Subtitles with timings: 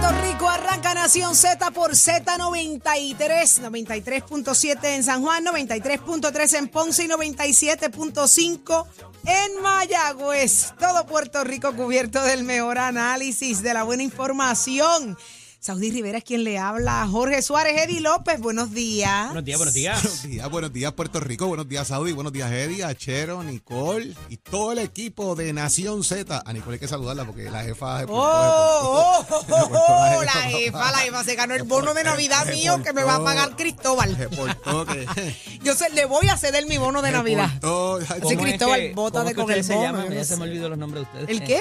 [0.00, 0.48] Puerto Rico.
[0.48, 8.86] Arranca Nación Z por Z93, 93.7 en San Juan, 93.3 en Ponce y 97.5
[9.26, 10.74] en Mayagüez.
[10.78, 15.18] Todo Puerto Rico cubierto del mejor análisis, de la buena información.
[15.60, 17.04] Saudí Rivera es quien le habla.
[17.10, 19.26] Jorge Suárez, Eddie López, buenos días.
[19.26, 20.02] Buenos días, buenos días.
[20.02, 24.36] Buenos días, buenos días Puerto Rico, buenos días Saudi, buenos días Eddie, Achero, Nicole y
[24.36, 26.42] todo el equipo de Nación Z.
[26.46, 28.04] A Nicole hay que saludarla porque la jefa...
[28.04, 30.58] Oh, oh, oh, oh, la la jefa.
[30.58, 33.56] jefa, la jefa se ganó el bono de Navidad mío que me va a pagar
[33.56, 34.16] Cristóbal.
[34.16, 35.34] Que...
[35.64, 37.50] Yo se, le voy a ceder mi bono de Navidad.
[37.60, 40.12] portó, Sí, ¿Cómo es Cristóbal, que- bótate cómo con el bono, llaman?
[40.14, 41.40] Ya se me olvidó los nombres de ustedes.
[41.40, 41.60] ¿El qué?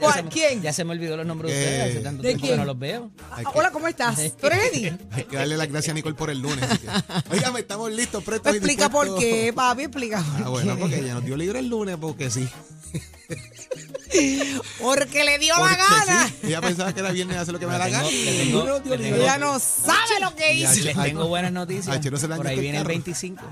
[0.00, 0.28] ¿Cuál?
[0.28, 0.60] ¿Quién?
[0.60, 1.90] Ya se me olvidó los nombres de ustedes.
[1.92, 2.54] Hace tanto ¿De tiempo quién?
[2.54, 2.89] que no los veo.
[2.96, 4.16] Hay que- Hola, ¿cómo estás?
[4.40, 4.98] ¿Tú eres Eddie?
[5.12, 6.62] Hay que darle las gracias a Nicole por el lunes.
[6.62, 6.88] así que-
[7.30, 9.30] Oígame, estamos listos, prestos y explica por dispuestos.
[9.30, 10.80] qué, papi, explica por Ah, bueno, qué.
[10.80, 12.48] porque ella nos dio libre el lunes porque sí.
[14.80, 16.26] Porque le dio la Porque gana.
[16.28, 16.34] sí.
[16.48, 18.08] Ella pensaba que era viernes hace lo que me da la gana.
[18.08, 20.74] tengo- no tengo- Ella no sabe lo que hizo.
[20.84, 21.98] Les tengo buenas noticias.
[22.36, 22.88] Por ahí viene el carro.
[22.88, 23.42] 25.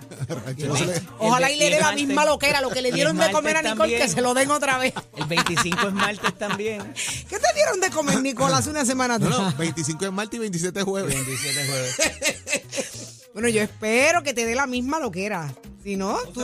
[0.46, 3.16] Ay, Chero se le- Ojalá y le dé la misma loquera, lo que le dieron
[3.16, 4.94] de comer a Nicole, que se lo den otra vez.
[5.16, 6.82] El 25 es martes también.
[6.94, 9.40] ¿Qué te dieron de comer, Nicole, hace una semana No, atrás?
[9.52, 11.14] no, 25 es martes y 27 es jueves.
[11.14, 11.96] 27 jueves.
[13.34, 15.54] Bueno, yo espero que te dé la misma loquera.
[15.82, 16.40] Si no, tú...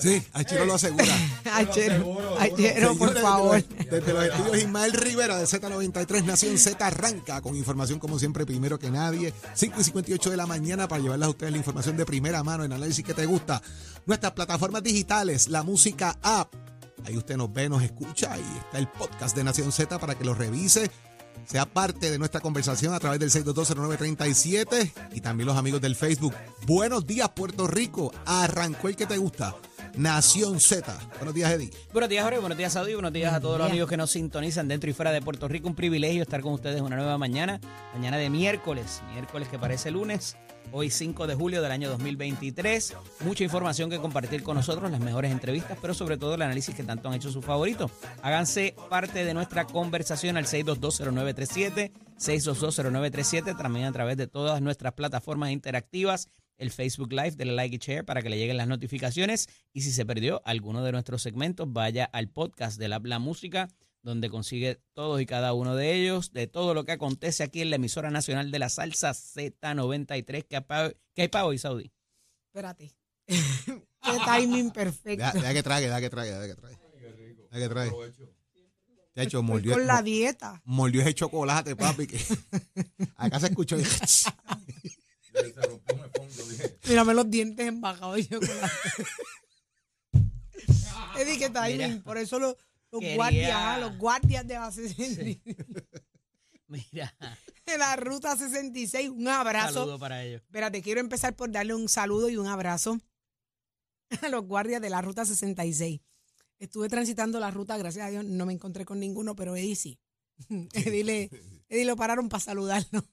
[0.00, 1.04] Sí, Achero lo asegura.
[1.52, 3.62] Achero, Achero, por favor.
[3.62, 8.18] Desde los, desde los estudios Ismael Rivera de Z93 Nación Z arranca con información como
[8.18, 9.32] siempre primero que nadie.
[9.54, 12.64] 5 y 58 de la mañana para llevarles a ustedes la información de primera mano
[12.64, 13.62] en análisis que te gusta.
[14.04, 16.54] Nuestras plataformas digitales, la música app.
[17.04, 20.24] Ahí usted nos ve, nos escucha y está el podcast de Nación Z para que
[20.24, 20.90] lo revise.
[21.44, 26.34] Sea parte de nuestra conversación a través del 6220937 y también los amigos del Facebook.
[26.66, 28.12] Buenos días, Puerto Rico.
[28.24, 29.54] Arrancó el que te gusta.
[29.94, 30.96] Nación Z.
[31.18, 31.70] Buenos días, Eddie.
[31.92, 32.38] Buenos días, Jorge.
[32.38, 32.94] Buenos días, Saudi.
[32.94, 35.68] Buenos días a todos los amigos que nos sintonizan dentro y fuera de Puerto Rico.
[35.68, 37.60] Un privilegio estar con ustedes una nueva mañana.
[37.92, 39.02] Mañana de miércoles.
[39.12, 40.36] Miércoles que parece lunes.
[40.74, 42.96] Hoy 5 de julio del año 2023.
[43.24, 46.82] Mucha información que compartir con nosotros, las mejores entrevistas, pero sobre todo el análisis que
[46.82, 47.90] tanto han hecho sus favoritos.
[48.22, 55.50] Háganse parte de nuestra conversación al 6220937, 6220937, también a través de todas nuestras plataformas
[55.50, 56.28] interactivas
[56.58, 59.48] el Facebook Live, denle like y share para que le lleguen las notificaciones.
[59.72, 63.68] Y si se perdió alguno de nuestros segmentos, vaya al podcast de la música,
[64.02, 67.70] donde consigue todos y cada uno de ellos, de todo lo que acontece aquí en
[67.70, 70.44] la emisora nacional de la salsa Z93.
[70.48, 71.92] ¿Qué, apa- qué hay para hoy, Saudi?
[72.48, 72.92] Espérate.
[73.26, 75.24] Qué timing perfecto.
[75.24, 76.76] Deja, deja que trague, deja que trague, deja que trague.
[77.50, 77.92] Deja que trague.
[79.14, 80.60] De hecho, mordió, Con la dieta.
[80.64, 82.06] mordió ese chocolate, papi.
[82.08, 82.18] Que
[83.16, 83.78] acá se escuchó.
[83.78, 83.84] y-
[86.88, 88.72] Mírame los dientes embajados de chocolate.
[91.18, 91.76] Eddie, qué timing.
[91.90, 92.02] Mira.
[92.04, 92.56] Por eso los,
[92.92, 95.38] los Quería- guardias, los guardias de la 66,
[96.68, 97.14] Mira,
[97.66, 99.80] de la ruta 66, un abrazo.
[99.80, 100.40] saludo para ellos.
[100.42, 102.98] Espérate, quiero empezar por darle un saludo y un abrazo
[104.22, 106.00] a los guardias de la ruta 66.
[106.58, 109.98] Estuve transitando la ruta, gracias a Dios, no me encontré con ninguno, pero Eddie sí.
[110.72, 111.30] Eddie, le-
[111.68, 113.04] Eddie lo pararon para saludarlo.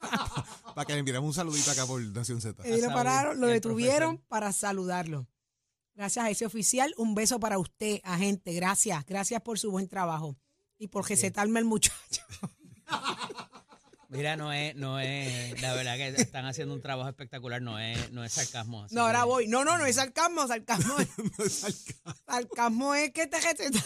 [0.76, 2.62] Para que le enviemos un saludito acá por Nación Z.
[2.64, 4.28] Eddie lo pararon, lo detuvieron profesor.
[4.28, 5.26] para saludarlo.
[5.98, 8.52] Gracias a ese oficial, un beso para usted, agente.
[8.52, 10.38] Gracias, gracias por su buen trabajo
[10.78, 12.22] y por recetarme el muchacho.
[14.08, 18.12] Mira, no es, no es, la verdad que están haciendo un trabajo espectacular, no es,
[18.12, 18.84] no es sarcasmo.
[18.84, 19.48] así No, ahora voy.
[19.48, 21.08] No, no, no es sarcasmo, sarcasmo es,
[21.38, 22.14] No es sarcasmo.
[22.28, 23.82] sarcasmo es que te recetaron.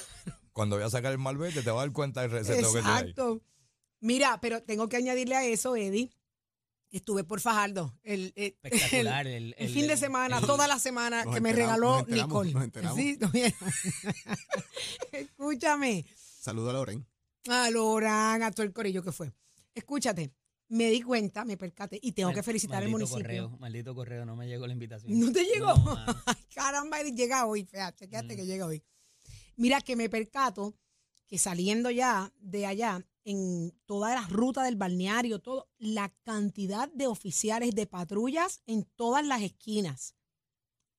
[0.53, 2.95] Cuando voy a sacar el malvete te vas a dar cuenta del receteo que tiene
[2.95, 3.01] ahí.
[3.09, 3.41] Exacto.
[4.01, 6.11] Mira, pero tengo que añadirle a eso, Eddie.
[6.93, 9.27] Estuve por Fajardo el, el- Espectacular.
[9.27, 12.53] el- El, el el- fin de semana, el- toda la semana que me regaló Nicole.
[12.53, 12.99] nos enteramos.
[12.99, 13.19] Sí.
[15.13, 16.05] Escúchame.
[16.15, 17.07] Saludo a Loren.
[17.49, 19.33] A Lorán, a todo el corillo que fue.
[19.75, 20.33] Escúchate,
[20.69, 23.23] me di cuenta, me percaté y tengo que felicitar al maldito municipio.
[23.45, 25.19] Correo, maldito correo, no me llegó la invitación.
[25.19, 25.75] ¿No te llegó?
[25.75, 25.97] No.
[26.27, 27.65] Ay, caramba, llega hoy.
[27.65, 28.37] Chequeate Mm.
[28.37, 28.83] que llega hoy.
[29.57, 30.75] Mira que me percato
[31.27, 37.07] que saliendo ya de allá, en toda la ruta del balneario, todo, la cantidad de
[37.07, 40.15] oficiales de patrullas en todas las esquinas.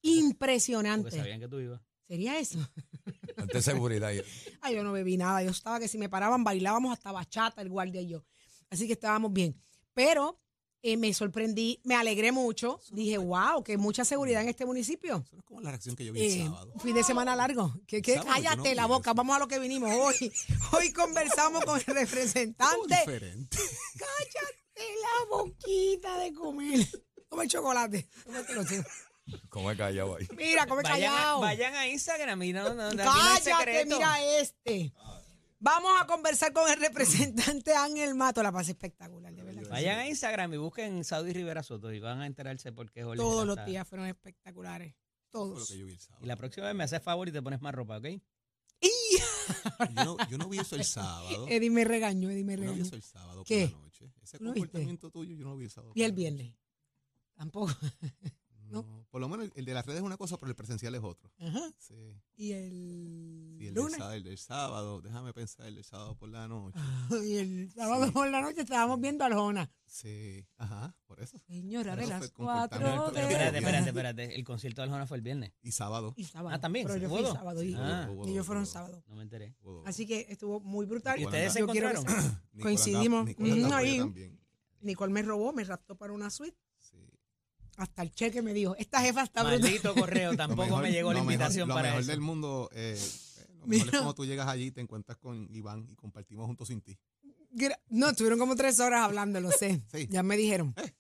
[0.02, 1.12] Porque Impresionante.
[1.12, 1.82] sabían que tú ibas.
[2.08, 2.60] ¿Sería eso?
[3.38, 4.12] Ante seguridad.
[4.62, 5.42] Ay, yo no bebí nada.
[5.44, 8.26] Yo estaba que si me paraban, bailábamos hasta bachata, el guardia y yo.
[8.70, 9.60] Así que estábamos bien.
[9.94, 10.40] Pero
[10.84, 12.80] eh, me sorprendí, me alegré mucho.
[12.92, 15.24] Dije, wow, que mucha seguridad en este municipio.
[15.26, 16.74] Eso no es como la reacción que yo vi el Eh, sábado.
[16.84, 17.74] fin de semana largo.
[17.88, 19.12] Que, que cállate no la boca.
[19.12, 19.16] eso.
[19.16, 20.32] Vamos a lo que vinimos hoy.
[20.74, 22.96] Hoy conversamos con el representante.
[23.00, 23.58] diferente.
[23.98, 26.88] Cállate la boquita de comer.
[27.30, 28.08] Come chocolate.
[28.68, 28.84] Tú.
[29.50, 30.28] ¿Cómo he callado ahí?
[30.36, 31.40] Mira, come Vayan a, callado.
[31.40, 34.94] vayan a Instagram y no, no, aquí no hay Cállate, mira este.
[35.60, 38.44] Vamos a conversar con el representante Ángel Mato.
[38.44, 39.53] La paz espectacular, de verdad.
[39.74, 43.18] Vayan a Instagram y busquen Saudi Rivera Soto y van a enterarse por qué Jorge
[43.18, 43.66] Todos los está.
[43.70, 44.94] días fueron espectaculares.
[45.32, 45.68] Fue lo Todos.
[45.68, 46.24] que yo vi el sábado.
[46.24, 48.06] Y la próxima vez me haces favor y te pones más ropa, ¿ok?
[48.82, 51.48] Yo no, yo no vi eso el sábado.
[51.50, 52.86] Eddie me regañó, Eddie me Yo no vi regañó.
[52.88, 53.68] eso el sábado ¿Qué?
[53.68, 54.14] por la noche.
[54.22, 54.68] Ese ¿No lo viste?
[54.68, 55.92] comportamiento tuyo yo no lo vi el sábado.
[55.96, 56.54] Y por el la viernes.
[57.36, 57.72] Tampoco.
[58.82, 60.94] No, por lo menos el, el de las redes es una cosa, pero el presencial
[60.96, 61.32] es otro.
[61.40, 61.62] Ajá.
[61.78, 61.94] Sí.
[62.36, 63.98] Y el, Sí, el, del lunes.
[63.98, 66.78] sábado, el del sábado, déjame pensar, el del sábado por la noche.
[67.24, 68.12] Y el sábado Sí.
[68.12, 69.72] por la noche estábamos viendo a Arjona.
[69.86, 71.38] Sí, ajá, por eso.
[71.48, 74.36] Señora, de las cuatro de espérate, espérate, espérate.
[74.36, 75.52] El concierto de Aljona fue el viernes.
[75.62, 76.14] Y sábado.
[76.18, 76.56] Y sábado.
[76.56, 78.10] Ah, también, Pero yo ¿hubo fui sábado y, Ah.
[78.26, 79.04] Y ellos fueron sábado.
[79.08, 79.56] No me enteré.
[79.86, 81.20] Así que estuvo muy brutal.
[81.20, 82.04] ¿Y ustedes se encontraron?
[82.62, 83.30] coincidimos.
[84.82, 86.58] Nicole me robó, me raptó para una suite.
[87.78, 89.62] Hasta el cheque me dijo, esta jefa está brutal.
[89.62, 92.12] Maldito correo, Lo tampoco mejor- me llegó la lo mejor- invitación lo para mejor eso.
[92.12, 93.84] del mundo, eh, eh, lo mejor Mira.
[93.86, 96.98] es cuando tú llegas allí y te encuentras con Iván y compartimos juntos sin ti.
[97.90, 99.82] No, estuvieron como tres horas hablando, lo sé.
[99.92, 100.08] Sí.
[100.10, 100.74] Ya me dijeron.
[100.74, 100.94] ¿Te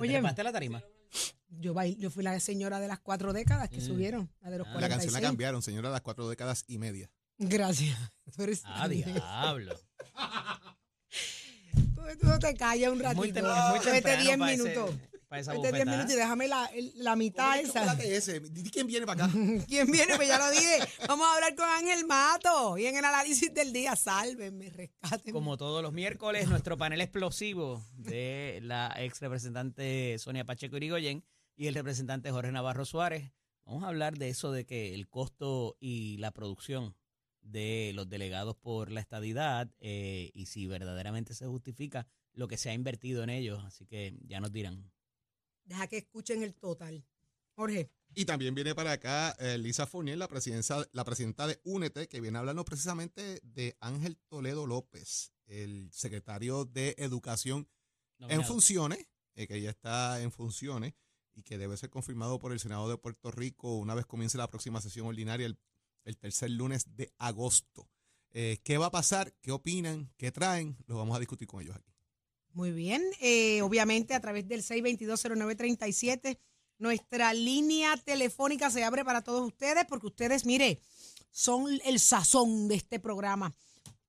[0.00, 0.82] Oye, a la tarima?
[1.48, 3.86] Yo, bail- yo fui la señora de las cuatro décadas que Mm.
[3.86, 4.74] subieron, la de los Ah.
[4.74, 5.22] La canción la 46.
[5.22, 7.10] cambiaron, señora, a las cuatro décadas y media.
[7.38, 7.96] Gracias.
[8.36, 9.74] Tú eres Ah, diablo.
[11.72, 13.20] Tú, tú no te callas un ratito.
[13.20, 14.94] muy, muy Vete temprano 10 para ese- minutos.
[15.36, 15.96] Para esa Vete 10 bofetada.
[15.96, 17.72] minutos y déjame la, el- la mitad esa.
[17.80, 18.40] Chocolate ese.
[18.40, 19.34] Di quién viene para acá.
[19.68, 20.16] ¿Quién viene?
[20.16, 20.78] Pues ya lo dije.
[21.08, 22.78] Vamos a hablar con Ángel Mato.
[22.78, 25.32] Y en el análisis del día, sálvenme, rescátenme.
[25.32, 31.24] Como todos los miércoles, nuestro panel explosivo de la ex representante Sonia Pacheco Irigoyen
[31.56, 33.32] y el representante Jorge Navarro Suárez.
[33.64, 36.94] Vamos a hablar de eso de que el costo y la producción
[37.42, 42.70] de los delegados por la estadidad eh, y si verdaderamente se justifica lo que se
[42.70, 43.64] ha invertido en ellos.
[43.64, 44.90] Así que ya nos dirán.
[45.66, 47.04] Deja que escuchen el total.
[47.54, 47.90] Jorge.
[48.14, 52.20] Y también viene para acá eh, Lisa Fournier, la, presidencia, la presidenta de Únete, que
[52.20, 57.68] viene a hablarnos precisamente de Ángel Toledo López, el secretario de Educación
[58.18, 60.94] en funciones, eh, que ya está en funciones
[61.34, 64.48] y que debe ser confirmado por el Senado de Puerto Rico una vez comience la
[64.48, 65.58] próxima sesión ordinaria el,
[66.04, 67.90] el tercer lunes de agosto.
[68.30, 69.34] Eh, ¿Qué va a pasar?
[69.40, 70.12] ¿Qué opinan?
[70.16, 70.76] ¿Qué traen?
[70.86, 71.95] Lo vamos a discutir con ellos aquí.
[72.56, 73.02] Muy bien.
[73.20, 76.38] Eh, obviamente, a través del 6220937,
[76.78, 80.80] nuestra línea telefónica se abre para todos ustedes, porque ustedes, mire,
[81.30, 83.52] son el sazón de este programa.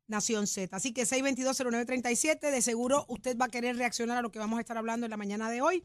[0.08, 0.74] Nación Z.
[0.74, 4.62] Así que 6220937, de seguro usted va a querer reaccionar a lo que vamos a
[4.62, 5.84] estar hablando en la mañana de hoy.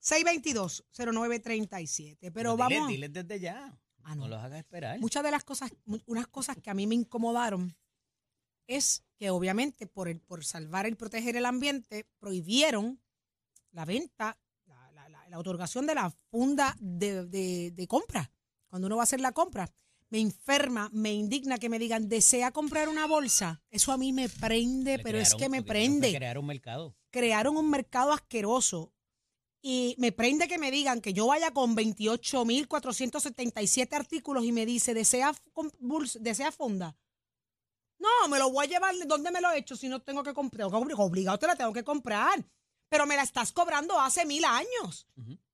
[0.00, 2.30] 6220937.
[2.32, 2.88] Pero diles- vamos.
[2.88, 3.76] Diles desde ya.
[4.04, 4.22] Ah, no.
[4.22, 4.28] no.
[4.28, 5.00] los hagas esperar.
[5.00, 5.72] Muchas de las cosas,
[6.06, 7.74] unas cosas que a mí me incomodaron
[8.66, 13.00] es que obviamente por, el, por salvar y proteger el ambiente prohibieron
[13.72, 18.30] la venta, la, la- la- la otorgación de la funda de, de- de compra.
[18.68, 19.70] Cuando uno va a hacer la compra,
[20.10, 23.62] me enferma, me indigna que me digan, desea comprar una bolsa.
[23.70, 26.96] Eso a mí me prende, Le pero es crearon- que me prende Crear un mercado.
[27.10, 28.92] crearon un mercado asqueroso.
[29.66, 34.92] Y me prende que me digan que yo vaya con 28.477 artículos y me dice,
[34.94, 35.34] ¿desea,
[36.20, 36.94] desea funda?
[37.98, 38.94] No, me lo voy a llevar.
[39.06, 40.68] ¿Dónde me lo he hecho si no tengo que comprar?
[40.68, 42.44] Obli- Obligado te la tengo que comprar.
[42.88, 45.06] Pero me la estás cobrando hace mil años.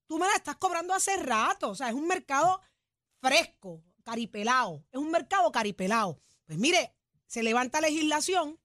[0.07, 1.71] Tú me la estás cobrando hace rato.
[1.71, 2.61] O sea, es un mercado
[3.21, 4.85] fresco, caripelado.
[4.91, 6.21] Es un mercado caripelado.
[6.47, 6.95] Pues mire,
[7.27, 8.59] se levanta legislación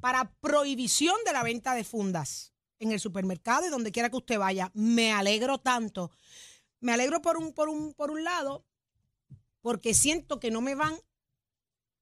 [0.00, 4.38] para prohibición de la venta de fundas en el supermercado y donde quiera que usted
[4.38, 4.70] vaya.
[4.74, 6.10] Me alegro tanto.
[6.80, 8.64] Me alegro por un, por un, por un lado,
[9.60, 10.96] porque siento que no me van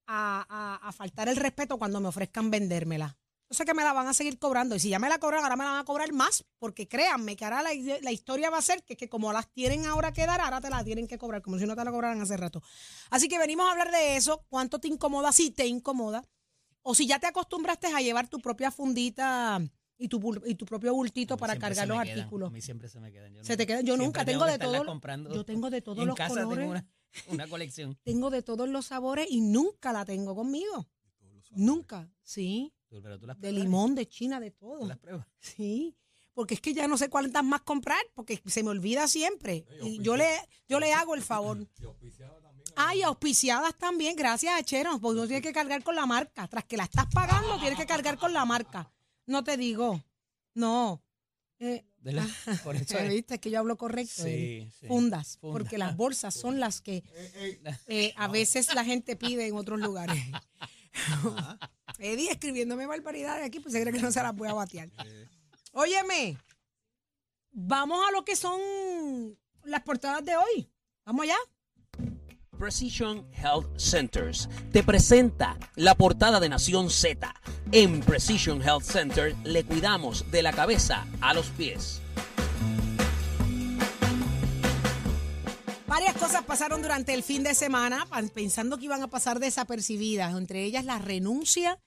[0.07, 3.17] a, a- a faltar el respeto cuando me ofrezcan vendérmela.
[3.49, 4.75] Yo sé que me la van a seguir cobrando.
[4.75, 6.45] Y si ya me la cobran, ahora me la van a cobrar más.
[6.57, 9.85] Porque créanme que ahora la, la historia va a ser que, que como las tienen
[9.85, 12.21] ahora que dar, ahora te la tienen que cobrar, como si no te la cobraran
[12.21, 12.63] hace rato.
[13.09, 14.45] Así que venimos a hablar de eso.
[14.47, 15.33] ¿Cuánto te incomoda?
[15.33, 16.25] Si te incomoda.
[16.81, 19.61] O si ya te acostumbraste a llevar tu propia fundita
[19.97, 22.47] y tu, y tu propio bultito para cargar los quedan, artículos.
[22.47, 23.33] A mí siempre se me quedan.
[23.33, 23.85] Yo Se te quedan.
[23.85, 24.85] Yo nunca tengo de todo.
[24.85, 25.31] comprando.
[25.33, 26.57] Yo tengo de todos en los casa colores.
[26.57, 26.87] tengo una,
[27.27, 27.97] una colección.
[28.03, 30.87] Tengo de todos los sabores y nunca la tengo conmigo.
[31.51, 32.09] Nunca.
[32.23, 32.73] Sí.
[32.87, 34.85] Tú- Pero tú las De limón, de China, de todo.
[34.87, 35.27] las pruebas.
[35.39, 35.95] Sí.
[36.33, 39.65] Porque es que ya no sé cuántas más comprar, porque se me olvida siempre.
[39.83, 40.27] Y yo le,
[40.67, 41.67] yo le hago el favor.
[42.77, 44.97] Ah, y auspiciadas también, gracias, Chero.
[44.99, 46.47] Porque no tienes que cargar con la marca.
[46.47, 48.89] Tras que la estás pagando, tienes que cargar con la marca.
[49.25, 50.01] No te digo.
[50.53, 51.03] No.
[51.59, 52.25] Eh, ¿Verdad?
[52.63, 53.09] Por eso es.
[53.09, 53.35] ¿Viste?
[53.35, 54.23] Es que yo hablo correcto.
[54.23, 54.71] Sí, eh.
[54.79, 54.87] sí.
[54.87, 57.03] Fundas, porque las bolsas son las que
[57.87, 60.21] eh, a veces la gente pide en otros lugares.
[61.99, 64.89] Eddie escribiéndome barbaridades aquí, pues se cree que no se las voy a batear.
[65.73, 66.37] Óyeme,
[67.51, 68.59] vamos a lo que son
[69.63, 70.69] las portadas de hoy.
[71.05, 71.37] Vamos allá.
[72.61, 77.33] Precision Health Centers te presenta la portada de Nación Z.
[77.71, 82.03] En Precision Health Center le cuidamos de la cabeza a los pies.
[85.87, 90.63] Varias cosas pasaron durante el fin de semana, pensando que iban a pasar desapercibidas, entre
[90.63, 91.79] ellas la renuncia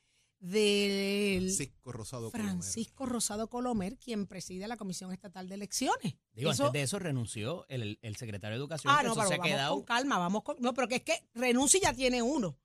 [0.51, 2.51] del Francisco Rosado Colomer.
[2.53, 6.15] Francisco Rosado Colomer, quien preside la Comisión Estatal de Elecciones.
[6.35, 8.93] Digo, Eso- antes de eso renunció el, el secretario de Educación.
[8.95, 9.75] ah, que no, eso pero se ha vamos quedado.
[9.77, 10.57] con calma, vamos con...
[10.61, 12.59] No, pero que es que renuncia y ya tiene uno.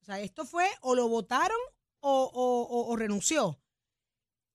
[0.00, 1.56] O sea, esto fue o lo votaron
[2.00, 3.58] o, o- o- o renunció.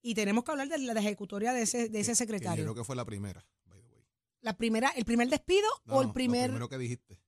[0.00, 2.64] Y tenemos que hablar de la ejecutoria de ese, de ese Que secretario.
[2.64, 4.04] yo creo que fue la primera, by the way.
[4.42, 6.42] La primera, ¿El primer despido No, o el no, primer...
[6.50, 7.20] Lo primero que dijiste.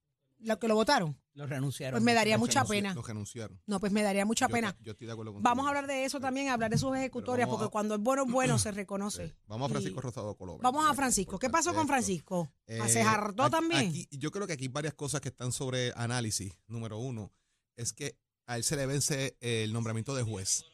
[0.43, 1.19] Lo que lo votaron?
[1.35, 1.93] Lo renunciaron.
[1.95, 2.93] Pues me daría Lo mucha pena.
[2.95, 3.61] Lo renunciaron.
[3.67, 4.77] No, pues me daría mucha Yo- pena.
[4.81, 5.49] Yo estoy de acuerdo contigo.
[5.49, 8.25] Vamos a hablar de eso también, hablar de sus ejecutorias, a- porque cuando es bueno,
[8.25, 9.35] es bueno, se reconoce.
[9.47, 10.63] Vamos a Francisco Y- Rosado Colomer.
[10.63, 10.95] Vamos a.
[10.95, 11.39] Francisco.
[11.39, 11.87] ¿Qué pasó con.
[11.87, 12.53] Francisco?
[12.81, 13.89] Ah, ¿Se Eh, hartó aquí- también?
[13.89, 16.53] aquí- yo creo que aquí hay varias cosas que están sobre análisis.
[16.67, 17.33] Número uno,
[17.77, 18.17] es que
[18.47, 20.65] a él se le vence el nombramiento de juez.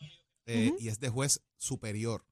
[0.46, 0.72] eh.
[0.78, 2.24] Y es de juez superior.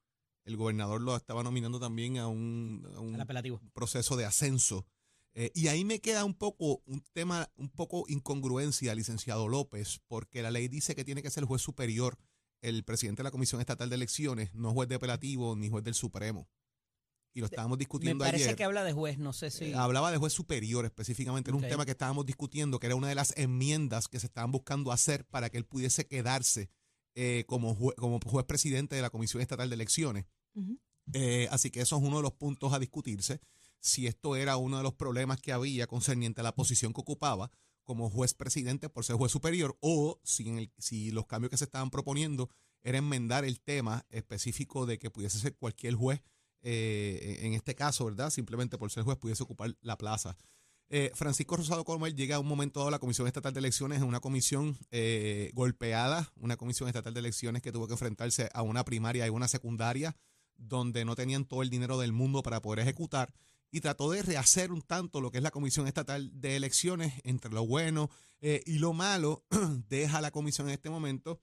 [0.45, 2.87] El gobernador lo estaba nominando también a un,
[3.19, 4.87] a proceso de ascenso.
[5.37, 10.43] Eh, y ahí me queda un poco un tema, un poco incongruencia, licenciado López, porque
[10.43, 12.17] la ley dice que tiene que ser juez superior
[12.63, 15.95] el presidente de la Comisión Estatal de Elecciones, no juez de apelativo ni juez del
[15.95, 16.49] Supremo.
[17.37, 18.57] Y lo estábamos Me discutiendo parece ayer.
[18.57, 19.65] que habla de juez, no sé si.
[19.67, 21.65] Eh, Hablaba de juez superior específicamente, era Ok.
[21.65, 24.93] un tema que estábamos discutiendo, que era una de las enmiendas que se estaban buscando
[24.93, 26.71] hacer para que él pudiese quedarse
[27.17, 30.27] eh, como, jue- como juez presidente de la Comisión Estatal de Elecciones.
[31.13, 33.41] Eh, así que eso es uno de los puntos a discutirse.
[33.85, 37.51] Si esto era uno de los problemas que había concerniente a la posición que ocupaba
[37.83, 41.59] como juez presidente por ser juez superior, o si, en el- si los cambios que
[41.59, 42.49] se estaban proponiendo
[42.83, 46.23] era enmendar el tema específico de que pudiese ser cualquier juez,
[46.63, 48.31] eh, en este caso, ¿verdad?
[48.31, 50.35] Simplemente por ser juez pudiese ocupar la plaza.
[50.89, 54.01] Eh, Francisco Rosado Comer llega a un momento dado a la Comisión Estatal de Elecciones,
[54.01, 58.83] una comisión eh, golpeada, una comisión estatal de elecciones que tuvo que enfrentarse a una
[58.83, 60.17] primaria y una secundaria
[60.57, 63.35] donde no tenían todo el dinero del mundo para poder ejecutar
[63.75, 67.51] y trató de rehacer un tanto lo que es la Comisión Estatal de Elecciones entre
[67.51, 68.09] lo bueno
[68.41, 69.45] eh, y lo malo,
[69.89, 71.41] deja la comisión en este momento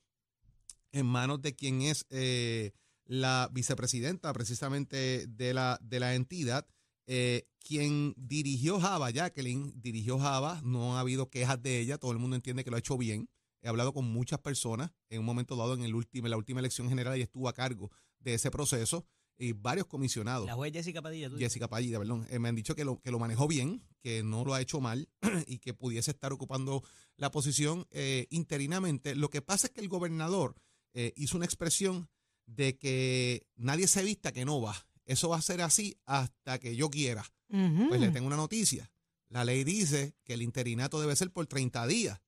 [0.93, 2.71] en manos de quien es eh,
[3.03, 6.65] la vicepresidenta precisamente de la, de la entidad,
[7.05, 12.19] eh, quien dirigió Java, Jacqueline, dirigió Java, no ha habido quejas de ella, todo el
[12.19, 13.29] mundo entiende que lo ha hecho bien.
[13.61, 16.61] He hablado con muchas personas en un momento dado en, el último, en la última
[16.61, 19.05] elección general y estuvo a cargo de ese proceso
[19.41, 20.45] y varios comisionados.
[20.45, 21.29] La juez Jessica Padilla.
[21.29, 21.37] ¿tú?
[21.37, 24.45] Jessica Pallida, perdón, eh, me han dicho que lo, que lo manejó bien, que no
[24.45, 25.09] lo ha hecho mal
[25.47, 26.83] y que pudiese estar ocupando
[27.17, 29.15] la posición eh, interinamente.
[29.15, 30.55] Lo que pasa es que el gobernador
[30.93, 32.09] eh, hizo una expresión
[32.45, 34.75] de que nadie se vista que no va.
[35.05, 37.25] Eso va a ser así hasta que yo quiera.
[37.49, 38.89] Pues le tengo una noticia.
[39.27, 42.21] La ley dice que el interinato debe ser por 30 días.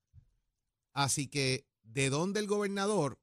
[0.91, 3.19] Así que, ¿de dónde el gobernador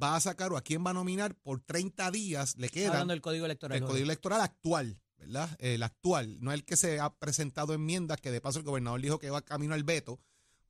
[0.00, 2.56] va a sacar o a quién va a nominar por 30 días?
[2.56, 3.78] Le queda hablando del código electoral.
[3.78, 5.50] el código electoral actual, ¿verdad?
[5.58, 9.18] El actual, no el que se ha presentado enmiendas, que de paso el gobernador dijo
[9.18, 10.20] que va camino al veto,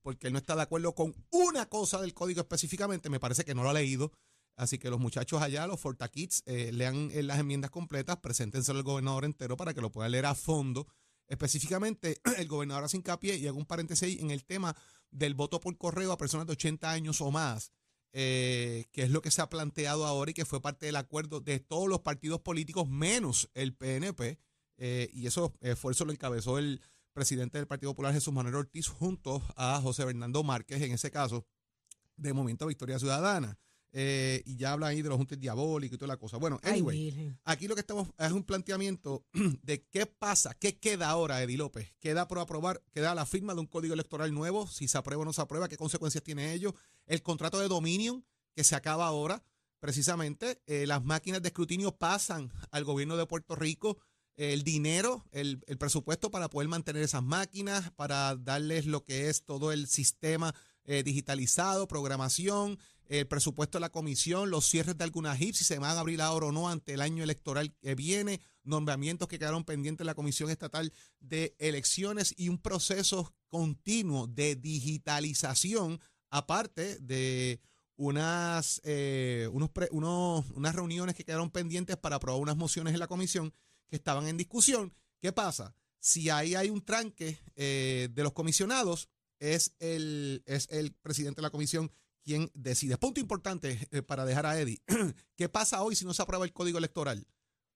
[0.02, 3.54] porque él no está de acuerdo con una cosa del código específicamente, me parece que
[3.54, 4.12] no lo ha leído.
[4.56, 8.84] Así que los muchachos allá, los Fortakids, eh, lean eh, las enmiendas completas, preséntenselo al
[8.84, 10.86] gobernador entero para que lo puedan leer a fondo.
[11.26, 14.76] Específicamente, el gobernador hace hincapié, y hago un paréntesis ahí, en el tema
[15.10, 17.72] del voto por correo a personas de 80 años o más,
[18.12, 21.40] eh, que es lo que se ha planteado ahora y que fue parte del acuerdo
[21.40, 24.38] de todos los partidos políticos menos el PNP.
[24.78, 26.80] eh, y eso esfuerzo lo encabezó el
[27.12, 31.46] presidente del Partido Popular, Jesús Manuel Ortiz, junto a José Bernardo Márquez, en ese caso,
[32.16, 33.58] de Movimiento Victoria Ciudadana.
[33.94, 36.38] Eh, y ya hablan ahí de los juntes diabólicos y toda la cosa.
[36.38, 39.26] Bueno, Ay, anyway, aquí lo que estamos es un planteamiento
[39.62, 41.92] de qué pasa, qué queda ahora, Eddie López.
[42.00, 45.24] Queda por aprobar, queda la firma de un código electoral nuevo, si se aprueba o
[45.26, 46.74] no se aprueba, qué consecuencias tiene ello.
[47.06, 49.44] El contrato de Dominion, que se acaba ahora,
[49.78, 53.98] precisamente, eh, las máquinas de escrutinio pasan al gobierno de Puerto Rico.
[54.36, 59.44] El dinero, el, el presupuesto para poder mantener esas máquinas, para darles lo que es
[59.44, 62.76] todo el sistema eh, digitalizado, programación,
[63.08, 66.20] el presupuesto de la comisión, los cierres de algunas HIP, si se van a abrir
[66.22, 70.14] ahora o no ante el año electoral que viene, nombramientos que quedaron pendientes en la
[70.14, 77.60] Comisión Estatal de Elecciones y un proceso continuo de digitalización, aparte de
[77.96, 83.00] unas, eh, unos pre- unos- unas reuniones que quedaron pendientes para aprobar unas mociones en
[83.00, 83.52] la comisión
[83.90, 84.94] que estaban en discusión.
[85.20, 85.74] ¿Qué pasa?
[86.00, 91.42] Si ahí hay un tranque eh, de los comisionados, es el, es el presidente de
[91.42, 91.92] la comisión
[92.24, 92.96] quien decide.
[92.98, 94.82] Punto importante eh, para dejar a Eddie.
[95.36, 97.26] ¿Qué pasa hoy si no se aprueba el código electoral?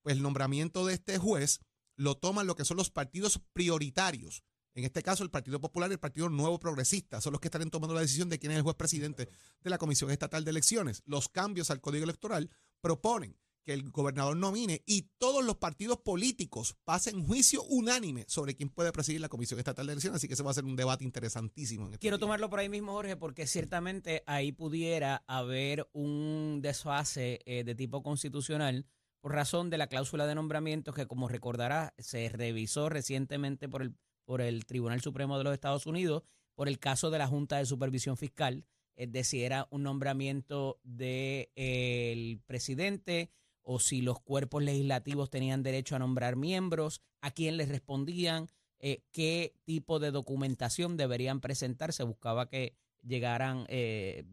[0.01, 1.59] Pues el nombramiento de este juez
[1.95, 4.43] lo toman lo que son los partidos prioritarios.
[4.73, 7.71] En este caso, el Partido Popular y el Partido Nuevo Progresista son los que estarán
[7.71, 9.27] tomando la decisión de quién es el juez presidente
[9.61, 11.01] de la Comisión Estatal de Elecciones.
[11.07, 13.35] Los cambios al código electoral proponen
[13.67, 18.93] que el gobernador nomine y todos los partidos políticos pasen juicio unánime sobre quién puede
[18.93, 20.15] presidir la Comisión Estatal de Elecciones.
[20.15, 21.87] Así que ese va a ser un debate interesantísimo.
[21.87, 22.21] En este Quiero día.
[22.21, 28.03] tomarlo por ahí mismo, Jorge, porque ciertamente ahí pudiera haber un desfase eh, de tipo
[28.03, 28.85] constitucional
[29.19, 33.97] por razón de la cláusula de nombramientos que, como recordará, se revisó recientemente por el,
[34.23, 36.23] por el Tribunal Supremo de los Estados Unidos
[36.55, 40.79] por el caso de la Junta de Supervisión Fiscal, es de si era un nombramiento
[40.83, 43.29] del presidente
[43.69, 48.47] o si los cuerpos legislativos tenían derecho a nombrar miembros, a quién les respondían,
[48.79, 51.91] eh, qué tipo de documentación deberían presentar.
[51.91, 54.23] Se buscaba que llegaran, eh,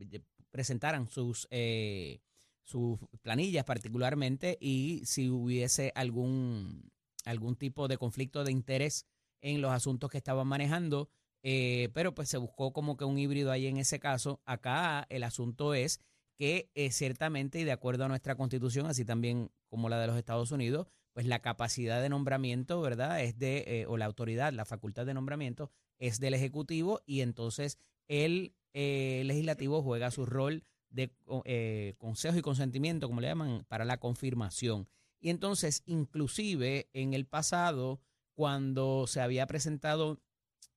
[0.53, 2.21] presentaran sus, eh,
[2.63, 6.93] sus planillas particularmente y si hubiese algún,
[7.25, 9.05] algún tipo de conflicto de interés
[9.41, 11.09] en los asuntos que estaban manejando.
[11.47, 14.41] eh, pero pues se buscó como que un híbrido ahí en ese caso.
[14.47, 16.01] Acá el asunto es
[16.37, 20.17] que eh, ciertamente y de acuerdo a nuestra constitución, así también como la de los
[20.17, 23.23] Estados Unidos, pues la capacidad de nombramiento, ¿verdad?
[23.23, 27.79] Es de, eh, o la autoridad, la facultad de nombramiento es del Ejecutivo y entonces
[28.09, 33.85] el eh, legislativo juega su rol de eh, consejo y consentimiento, como le llaman, para
[33.85, 34.89] la confirmación.
[35.21, 38.01] Y entonces, inclusive en el pasado,
[38.35, 40.21] cuando se había presentado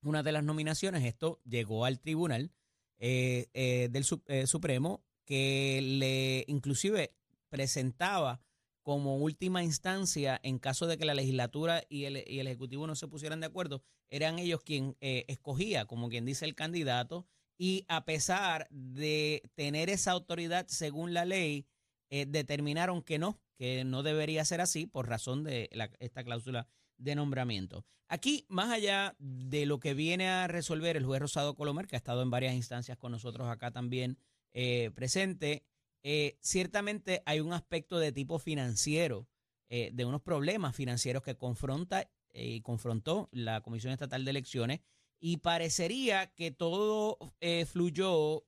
[0.03, 2.51] una de las nominaciones, esto llegó al tribunal
[2.99, 7.13] del Su- Supremo, que le inclusive
[7.49, 8.41] presentaba
[8.81, 12.95] como última instancia, en caso de que la legislatura y el, y el Ejecutivo no
[12.95, 17.83] se pusieran de acuerdo, eran ellos quien eh, escogía, como quien dice, el candidato, y
[17.89, 21.67] a pesar de tener esa autoridad según la ley,
[22.09, 26.69] eh, determinaron que no, que no debería ser así por razón de la- esta cláusula
[26.97, 27.85] de nombramiento.
[28.07, 31.99] Aquí, más allá de lo que viene a resolver el juez Rosado Colomer, que ha
[31.99, 34.17] estado en varias instancias con nosotros acá también
[34.53, 35.65] eh, presente,
[36.09, 39.27] eh, ciertamente hay un aspecto de tipo financiero,
[39.67, 44.79] eh, de unos problemas financieros que confronta eh, y confrontó la Comisión Estatal de Elecciones
[45.19, 47.17] y parecería que todo
[47.65, 48.45] fluyó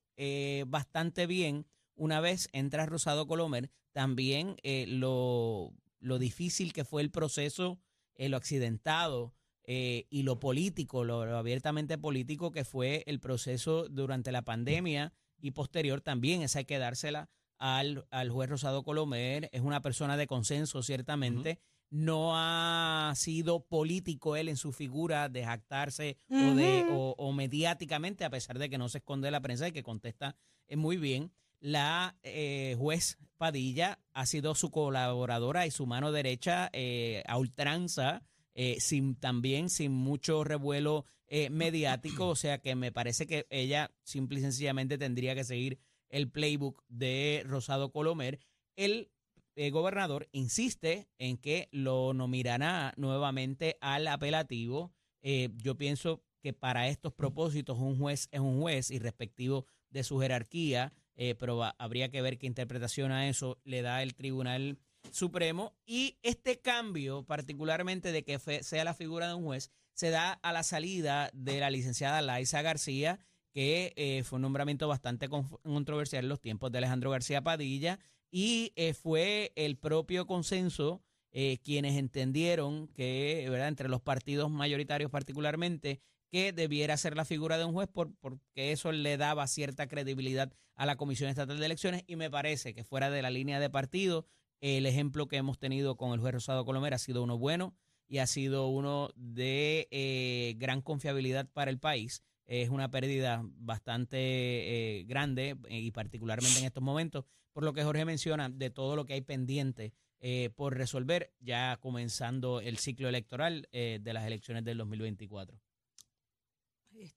[0.67, 3.71] bastante bien una vez entra Rosado Colomer.
[3.91, 7.79] También lo, lo difícil que fue el proceso,
[8.15, 9.33] lo accidentado
[9.65, 16.01] y lo político, lo abiertamente político que fue el proceso durante la pandemia y posterior
[16.01, 20.81] también, esa hay que dársela al, al juez Rosado Colomer, es una persona de consenso
[20.81, 27.33] ciertamente, no ha sido político él en su figura de jactarse o, de, o, o
[27.33, 30.35] mediáticamente, a pesar de que no se esconde de la prensa y que contesta
[30.67, 31.31] eh, muy bien.
[31.59, 38.23] La eh, juez Padilla ha sido su colaboradora y su mano derecha eh, a ultranza,
[38.53, 43.91] eh, sin, también sin mucho revuelo eh, mediático, o sea que me parece que ella
[44.01, 45.77] simple y sencillamente tendría que seguir
[46.09, 48.39] el playbook de Rosado Colomer.
[48.75, 49.11] El
[49.55, 54.91] eh, gobernador insiste en que lo nominará nuevamente al apelativo.
[55.21, 60.03] Eh, yo pienso que para estos propósitos un juez es un juez y respectivo de
[60.03, 60.93] su jerarquía,
[61.37, 64.79] pero habría que ver qué interpretación a eso le da el Tribunal
[65.11, 65.75] Supremo.
[65.85, 70.53] Y este cambio, particularmente de que sea la figura de un juez, se da a
[70.53, 73.19] la salida de la licenciada Laisa García,
[73.51, 77.99] que eh, fue un nombramiento bastante controversial en los tiempos de Alejandro García Padilla,
[78.31, 83.67] y eh, fue el propio consenso eh, quienes entendieron que, ¿verdad?
[83.67, 85.99] entre los partidos mayoritarios particularmente,
[86.31, 90.53] que debiera ser la figura de un juez por, porque eso le daba cierta credibilidad
[90.75, 93.69] a la Comisión Estatal de Elecciones y me parece que fuera de la línea de
[93.69, 94.25] partido,
[94.61, 97.75] el ejemplo que hemos tenido con el juez Rosado Colomera ha sido uno bueno
[98.09, 102.23] y ha sido uno de eh, gran confiabilidad para el país.
[102.47, 108.05] Es una pérdida bastante eh, grande y particularmente en estos momentos, por lo que Jorge
[108.05, 113.69] menciona, de todo lo que hay pendiente eh, por resolver, ya comenzando el ciclo electoral
[113.71, 115.61] de las elecciones del 2024.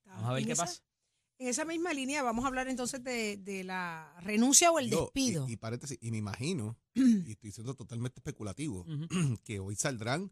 [0.04, 0.82] Vamos a ver qué pasa.
[1.38, 5.48] En esa misma línea vamos a hablar entonces de, la renuncia o el despido.
[5.48, 5.58] Y,
[6.00, 8.86] y me imagino, y estoy siendo totalmente especulativo,
[9.42, 10.30] que hoy saldrán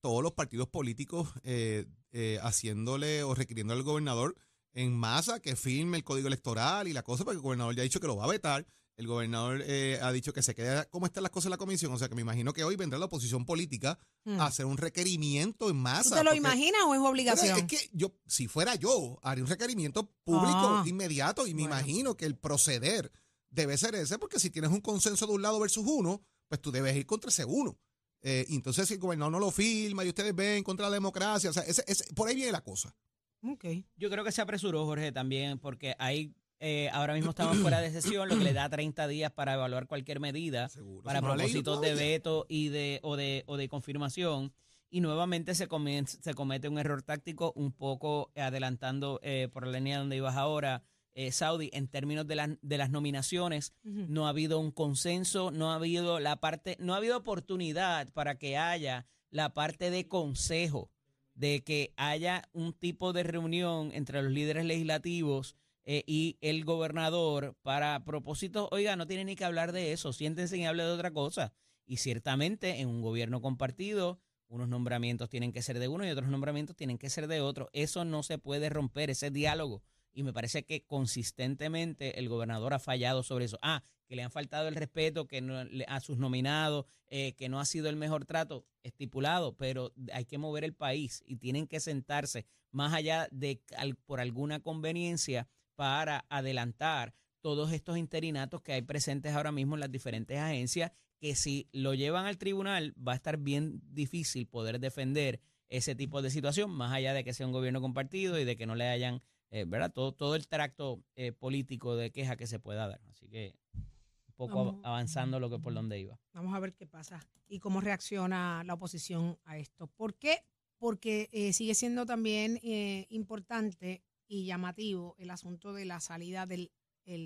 [0.00, 4.36] todos los partidos políticos eh, eh, haciéndole o requiriendo al gobernador
[4.72, 7.84] en masa que firme el código electoral y la cosa, porque el gobernador ya ha
[7.84, 8.66] dicho que lo va a vetar.
[8.96, 11.92] El gobernador eh, ha dicho que se queda como están las cosas en la comisión.
[11.92, 14.40] O sea que me imagino que hoy vendrá la oposición política a hmm.
[14.40, 16.10] hacer un requerimiento en masa.
[16.10, 17.58] ¿Tú te lo imaginas o es obligación?
[17.58, 20.84] Es que yo, si fuera yo, haría un requerimiento público ah.
[20.86, 23.12] inmediato y me imagino que el proceder
[23.50, 26.70] debe ser ese, porque si tienes un consenso de un lado versus uno, pues tú
[26.70, 27.78] debes ir contra ese uno.
[28.22, 31.52] Eh, entonces, si el gobernador no lo firma y ustedes ven contra la democracia, o
[31.52, 31.82] sea, ese,
[32.14, 32.94] por ahí viene la cosa.
[33.42, 33.86] Okay.
[33.96, 37.90] Yo creo que se apresuró, Jorge, también, porque hay eh, ahora mismo estamos fuera de
[37.90, 40.70] sesión, lo que le da 30 días para evaluar cualquier medida
[41.04, 44.52] para propósitos de veto y de o, de o de confirmación.
[44.88, 45.68] Y nuevamente se,
[46.06, 50.82] se comete un error táctico, un poco adelantando eh, por la línea donde ibas ahora,
[51.16, 53.72] eh, Saudi, en términos de, de las nominaciones.
[53.82, 58.38] No ha habido un consenso, no ha habido la parte, no ha habido oportunidad para
[58.38, 60.90] que haya la parte de consejo,
[61.34, 67.56] de que haya un tipo de reunión entre los líderes legislativos eh, y el gobernador
[67.62, 71.12] para propósitos, oiga, no tiene ni que hablar de eso, siéntense y hable de otra
[71.12, 71.54] cosa.
[71.86, 76.28] Y ciertamente en un gobierno compartido, unos nombramientos tienen que ser de uno y otros
[76.28, 77.70] nombramientos tienen que ser de otro.
[77.72, 79.82] Eso no se puede romper, ese diálogo.
[80.16, 83.58] Y me parece que consistentemente el gobernador ha fallado sobre eso.
[83.60, 87.60] Ah, que le han faltado el respeto que no, a sus nominados, eh, que no
[87.60, 91.80] ha sido el mejor trato estipulado, pero hay que mover el país y tienen que
[91.80, 93.60] sentarse más allá de
[94.06, 99.92] por alguna conveniencia para adelantar todos estos interinatos que hay presentes ahora mismo en las
[99.92, 105.40] diferentes agencias, que si lo llevan al tribunal va a estar bien difícil poder defender
[105.68, 108.66] ese tipo de situación, más allá de que sea un gobierno compartido y de que
[108.66, 109.20] no le hayan,
[109.56, 109.90] eh, ¿verdad?
[109.90, 113.00] Todo, todo el tracto eh, político de queja que se pueda dar.
[113.08, 116.20] Así que un poco avanzando lo que por donde iba.
[116.34, 119.86] Vamos a ver qué pasa y cómo reacciona la oposición a esto.
[119.86, 120.44] ¿Por qué?
[120.76, 122.60] Porque eh, sigue siendo también
[123.08, 126.70] importante y llamativo el asunto de la salida del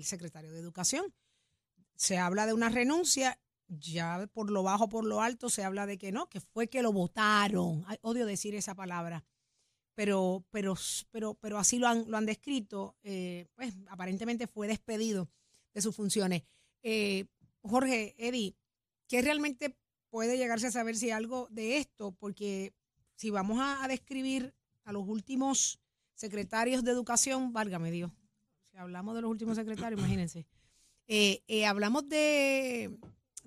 [0.05, 1.13] secretario de Educación.
[1.95, 5.97] Se habla de una renuncia, ya por lo bajo, por lo alto, se habla de
[5.97, 7.85] que no, que fue que lo votaron.
[7.99, 9.25] odio decir esa palabra,
[9.95, 10.75] pero, pero,
[11.11, 12.95] pero, pero así lo han, lo han descrito.
[13.03, 15.29] Eh, pues aparentemente fue despedido
[15.73, 16.43] de sus funciones.
[16.83, 17.25] Eh,
[17.61, 18.55] Jorge, Eddie,
[19.07, 19.77] ¿qué realmente
[20.09, 22.11] puede llegarse a saber si algo de esto?
[22.13, 22.73] Porque
[23.15, 25.79] si vamos a describir a los últimos
[26.15, 28.11] secretarios de educación, válgame Dios.
[28.71, 30.47] Si hablamos de los últimos secretarios, imagínense.
[31.07, 32.97] Eh, eh, hablamos de,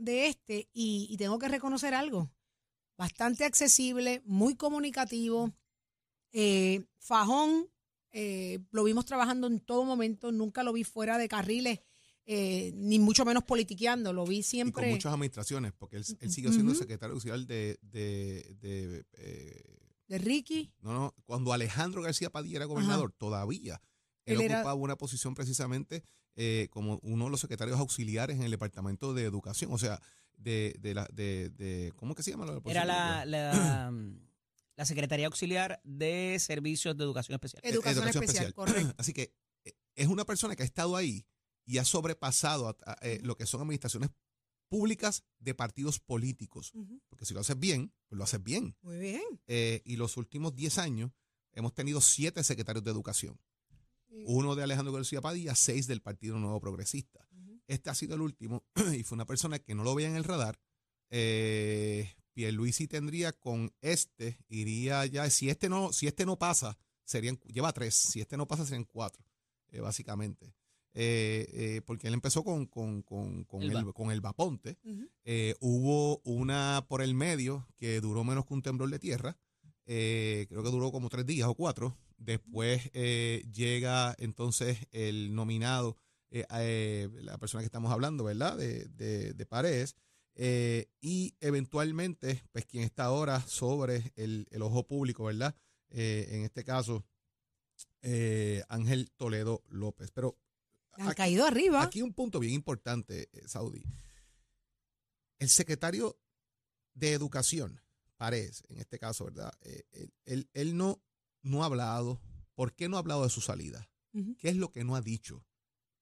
[0.06, 2.30] este y, tengo que reconocer algo.
[2.96, 5.50] Bastante accesible, muy comunicativo.
[6.34, 7.70] Eh, fajón,
[8.70, 11.80] lo vimos trabajando en todo momento, nunca lo vi fuera de carriles.
[12.26, 14.82] ni mucho menos politiqueando, lo vi siempre.
[14.82, 17.78] Y con muchas administraciones, porque él, sigue siendo secretario auxiliar de,
[20.08, 20.72] ¿De Ricky?
[20.82, 21.14] No, no.
[21.24, 23.80] Cuando Alejandro García Padilla era gobernador, todavía.
[24.26, 26.02] Él, ocupaba una posición precisamente
[26.36, 29.72] eh, como uno de los secretarios auxiliares en el Departamento de Educación.
[29.72, 30.00] O sea,
[30.36, 32.46] de, de la, de, de ¿cómo que se llama?
[32.46, 33.92] La era la, la,
[34.76, 37.60] la, Secretaría Auxiliar de Servicios de Educación Especial.
[37.64, 38.94] Educación, especial, correcto.
[38.98, 39.32] Así que
[39.64, 41.26] eh, es una persona que ha estado ahí
[41.64, 44.10] y ha sobrepasado eh, lo que son administraciones
[44.68, 46.72] públicas de partidos políticos.
[47.08, 48.76] Porque si lo haces bien, pues lo haces bien.
[48.82, 49.22] Muy bien.
[49.46, 51.12] Eh, y los últimos 10 años
[51.52, 53.38] hemos tenido siete secretarios de educación.
[54.26, 57.28] Uno de Alejandro García Padilla, seis del Partido Nuevo Progresista.
[57.66, 58.64] Este ha sido el último
[58.96, 60.60] y fue una persona que no lo veía en el radar.
[61.10, 67.38] Eh, Pierluisi tendría con este, iría ya, si este no, si este no pasa, serían,
[67.46, 69.24] lleva tres, si este no pasa serían cuatro,
[69.68, 70.54] eh, básicamente.
[70.96, 74.78] Eh, eh, porque él empezó con, con, con, con el, con el Vaponte.
[75.24, 79.36] Eh, hubo una por el medio que duró menos que un temblor de tierra.
[79.84, 81.98] creo que duró como tres días o cuatro.
[82.16, 85.96] Después llega entonces el nominado,
[86.30, 88.56] la persona que estamos hablando, ¿verdad?
[88.56, 89.96] De, de, de Paredes.
[90.36, 95.54] Y eventualmente, pues quien está ahora sobre el, el ojo público, ¿verdad?
[95.90, 97.04] en este caso,
[98.02, 100.10] eh, Ángel Toledo López.
[100.10, 100.36] Pero
[100.92, 101.82] Han aquí- caído arriba.
[101.82, 103.84] Aquí un punto bien importante, eh, Saudi.
[105.38, 106.18] El secretario
[106.94, 107.80] de Educación,
[108.16, 109.52] Paredes, en este caso, ¿verdad?
[109.62, 111.02] Eh, él, él- él no,
[111.42, 112.20] no ha hablado.
[112.54, 113.88] ¿Por qué no ha hablado de su salida?
[114.38, 115.44] ¿Qué es lo que no ha dicho?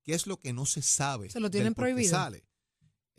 [0.02, 1.30] ¿Qué es lo que no se sabe?
[1.30, 2.10] Se lo tienen prohibido.
[2.10, 2.44] sale?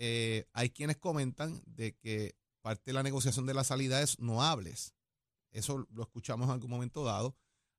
[0.06, 4.44] Eh, hay quienes comentan de que parte de la negociación de la salida es no
[4.44, 4.94] hables.
[5.52, 7.38] Eso lo escuchamos en algún momento dado.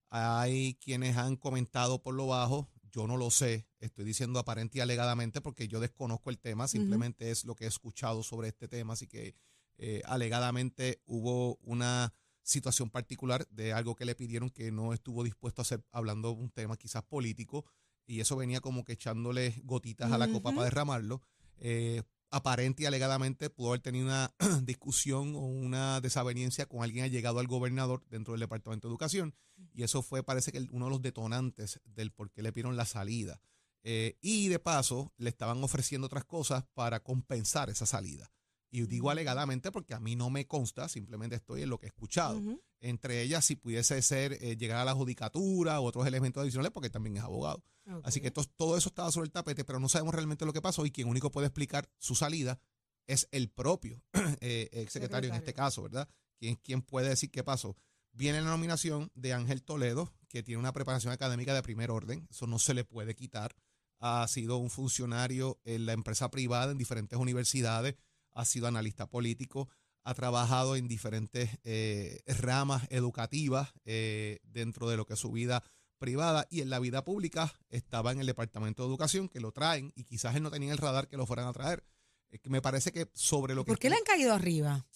[0.09, 4.81] Hay quienes han comentado por lo bajo, yo no lo sé, estoy diciendo aparente y
[4.81, 8.95] alegadamente porque yo desconozco el tema, simplemente es lo que he escuchado sobre este tema,
[8.95, 9.35] así que
[9.77, 15.61] eh, alegadamente hubo una situación particular de algo que le pidieron que no estuvo dispuesto
[15.61, 17.67] a hacer, hablando de un tema quizás político,
[18.07, 21.21] y eso venía como que echándole gotitas a la copa para derramarlo.
[21.59, 22.03] Eh,
[22.35, 27.47] aparente y alegadamente pudo haber tenido una discusión o una desaveniencia con alguien llegado al
[27.47, 29.35] gobernador dentro del Departamento de Educación
[29.73, 32.87] y eso fue parece que uno de los detonantes del por qué le pidieron la
[32.87, 33.41] salida.
[33.83, 38.31] Eh, y de paso le estaban ofreciendo otras cosas para compensar esa salida.
[38.75, 41.91] Y digo alegadamente porque a mí no me consta, simplemente estoy en lo que he
[41.91, 42.43] escuchado.
[42.81, 46.91] Entre ellas, si pudiese ser eh, llegar a la judicatura u otros elementos adicionales, porque
[46.91, 47.63] también es abogado.
[48.03, 50.85] Así que todo eso estaba sobre el tapete, pero no sabemos realmente lo que pasó
[50.85, 52.59] y quien único puede explicar su salida
[53.07, 54.03] es el propio
[54.41, 56.09] eh, ex secretario en este caso, ¿verdad?
[56.37, 57.77] ¿Quién, ¿Quién puede decir qué pasó?
[58.11, 62.49] Viene la nominación de Ángel Toledo, que tiene una preparación académica de primer orden, eso
[62.49, 63.55] no se le puede quitar.
[64.01, 67.95] Ha sido un funcionario en la empresa privada en diferentes universidades,
[68.35, 69.69] ha sido analista político,
[70.03, 75.63] ha trabajado en diferentes eh, ramas educativas eh, dentro de lo que es su vida
[75.99, 79.93] privada y en la vida pública estaba en el Departamento de Educación, que lo traen
[79.97, 81.85] y quizás él no tenía en el radar que lo fueran a traer.
[82.31, 83.71] Eh, que me parece que sobre lo que...
[83.73, 84.87] ¿Por qué le han caído arriba?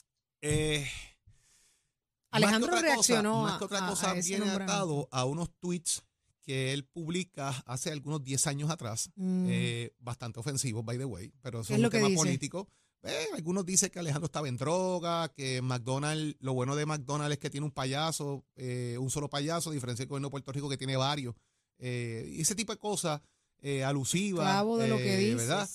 [0.43, 0.87] Eh,
[2.31, 5.09] Alejandro más que otra reaccionó cosa, más a- que otra a- cosa a viene atado
[5.11, 6.03] a unos tweets
[6.43, 9.49] que él publica hace algunos 10 años atrás, Mm.
[9.99, 12.19] bastante ofensivos, by the way, pero eso ¿Qué es lo un que tema dice?
[12.21, 12.69] político.
[13.03, 17.39] Eh, algunos dicen que Alejandro estaba en droga, que McDonald's, lo bueno de McDonald's es
[17.39, 20.69] que tiene un payaso, eh, un solo payaso, a diferencia del gobierno de Puerto Rico
[20.69, 21.35] que tiene varios.
[21.79, 23.21] Eh, y ese tipo de cosas
[23.85, 24.45] alusivas.
[24.47, 25.37] Clavo de lo que dices.
[25.49, 25.69] ¿verdad?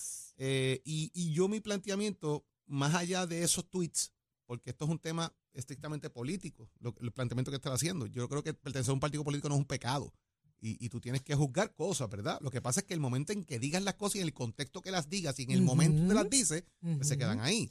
[0.84, 4.12] Y, y yo mi planteamiento, más allá de esos tweets,
[4.46, 8.06] porque esto es un tema estrictamente político, lo- el planteamiento que estás haciendo.
[8.06, 10.12] Yo creo que pertenecer a un partido político no es un pecado.
[10.60, 12.38] Y, y tú tienes que juzgar cosas, ¿verdad?
[12.40, 14.32] Lo que pasa es que el momento en que digas las cosas y en el
[14.32, 17.70] contexto que las digas y en el momento que las dices, pues se quedan ahí.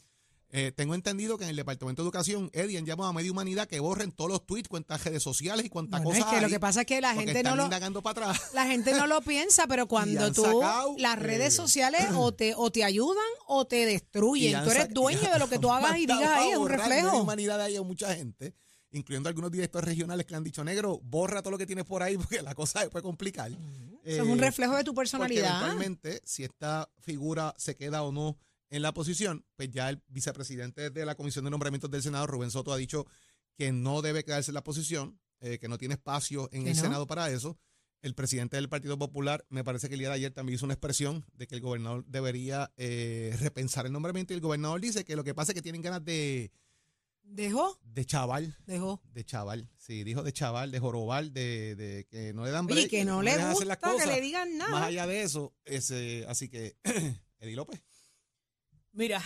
[0.55, 3.67] Eh, tengo entendido que en el Departamento de Educación, Eddie han llamado a Media Humanidad
[3.67, 6.45] que borren todos los tweets, cuentas redes sociales y cuantas Bueno, es cosas que lo
[6.45, 8.41] hay, que pasa es que la porque gente no lo, para atrás.
[8.53, 12.53] la gente no lo piensa, pero cuando tú sacado, las redes eh, sociales o te
[12.55, 14.63] o te ayudan o te destruyen.
[14.63, 16.95] Tú eres dueño de lo que tú hagas y digas ahí, es un borrar Media
[17.01, 17.21] reflejo.
[17.23, 18.53] humanidad ahí a mucha gente,
[18.91, 22.03] incluyendo algunos directores regionales que le han dicho, negro, borra todo lo que tienes por
[22.03, 23.51] ahí porque la cosa se puede complicar.
[23.51, 23.57] Eso
[24.03, 25.49] es un Eh, reflejo de tu Porque personalidad.
[25.49, 28.37] eventualmente, si esta figura se queda o no
[28.69, 32.51] en la posición, pues ya el vicepresidente de la Comisión de Nombramientos del Senado, Rubén
[32.51, 33.05] Soto, ha dicho
[33.55, 36.75] que no debe quedarse en la posición, eh, que no tiene espacio en ¿Que el
[36.77, 36.81] no?
[36.81, 37.57] Senado para eso.
[38.01, 40.73] El presidente del Partido Popular, me parece que el día de ayer también hizo una
[40.73, 45.15] expresión de que el gobernador debería eh, repensar el nombramiento y el gobernador dice que
[45.15, 46.51] lo que pasa es que tienen ganas de,
[47.25, 49.01] Dejó, de chaval, dejó.
[49.13, 52.73] de chaval, sí, dijo de chaval, de jorobar, de, de que no le dan Oye,
[52.75, 54.07] break, que no le gusta las que cosas.
[54.07, 54.85] le digan Más nada.
[54.87, 56.75] allá de eso, ese, así que,
[57.39, 57.81] Eddie López.
[58.95, 59.21] Mira,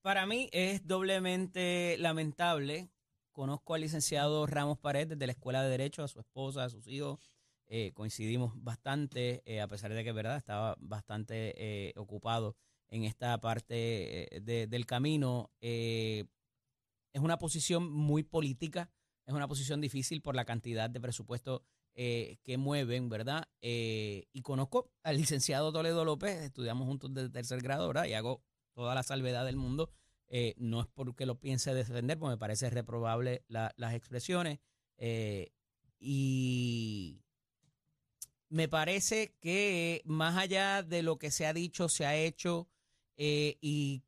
[0.00, 2.88] para mí es doblemente lamentable.
[3.32, 6.86] Conozco al licenciado Ramos Pared desde la Escuela de Derecho, a su esposa, a sus
[6.86, 7.18] hijos.
[7.66, 12.56] Eh, coincidimos bastante, eh, a pesar de que, verdad, estaba bastante eh, ocupado
[12.90, 15.50] en esta parte de- del camino.
[15.60, 16.24] Es
[17.20, 18.90] una posición muy política,
[19.26, 23.48] es una posición difícil por la cantidad de presupuesto que mueven, ¿verdad?
[23.60, 28.04] Y conozco al licenciado Toledo López, estudiamos juntos desde tercer grado, ¿verdad?
[28.04, 28.42] Y hago
[28.78, 29.90] toda la salvedad del mundo.
[30.28, 34.60] Eh, no es porque lo piense defender, porque me parece reprobable la- las expresiones.
[34.98, 35.50] Eh,
[35.98, 37.20] y
[38.50, 42.68] me parece que más allá de lo que se ha dicho, se ha hecho
[43.16, 44.04] eh, y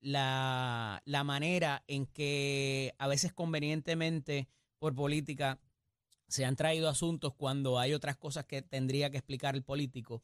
[0.00, 5.60] la, la manera en que a veces convenientemente por política
[6.28, 10.22] se han traído asuntos cuando hay otras cosas que tendría que explicar el político.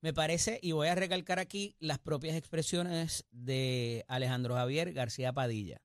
[0.00, 5.82] Me parece, y voy a recalcar aquí las propias expresiones de Alejandro Javier García Padilla,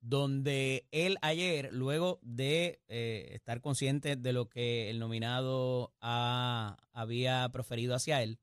[0.00, 7.48] donde él ayer, luego de eh, estar consciente de lo que el nominado ha- había
[7.50, 8.38] proferido hacia él,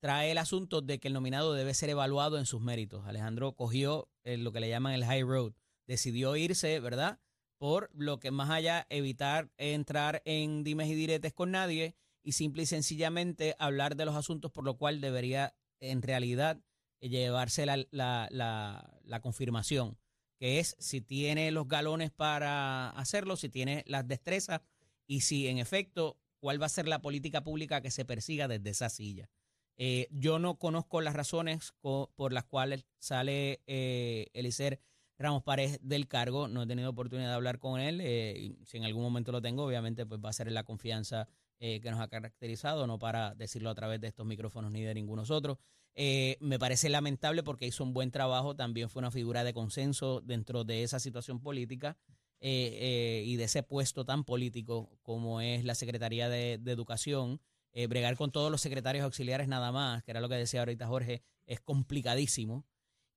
[0.00, 3.04] trae el asunto de que el nominado debe ser evaluado en sus méritos.
[3.06, 5.52] Alejandro cogió eh, lo que le llaman el high road,
[5.86, 7.20] decidió irse, ¿verdad?
[7.58, 12.64] por lo que más allá evitar entrar en dimes y diretes con nadie y simple
[12.64, 16.60] y sencillamente hablar de los asuntos por lo cual debería en realidad
[16.98, 19.96] llevarse la, la, la, confirmación,
[20.36, 24.60] que es si tiene los galones para hacerlo, si tiene las destrezas
[25.06, 28.70] y si en efecto cuál va a ser la política pública que se persiga desde
[28.70, 29.30] esa silla.
[29.76, 34.80] Eh, yo no conozco las razones co- por las cuales sale eh, Elicer
[35.16, 36.48] Ramos Párez del cargo.
[36.48, 38.00] No he tenido oportunidad de hablar con él.
[38.02, 41.80] eh, si en algún momento lo tengo, obviamente pues va a ser la confianza eh,
[41.80, 45.30] que nos ha caracterizado, no para decirlo a través de estos micrófonos ni de ningunos
[45.30, 45.58] otros.
[45.94, 50.20] Eh, me parece lamentable porque hizo un buen trabajo, también fue una figura de consenso
[50.20, 51.96] dentro de esa situación política
[52.40, 57.40] eh, eh, y de ese puesto tan político como es la Secretaría de, de Educación.
[57.72, 60.86] Eh, bregar con todos los secretarios auxiliares nada más, que era lo que decía ahorita
[60.86, 62.66] Jorge, es complicadísimo.